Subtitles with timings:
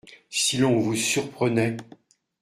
[0.31, 1.77] Si l’on vous surprenait…